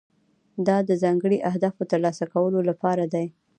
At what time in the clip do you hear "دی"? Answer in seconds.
3.13-3.25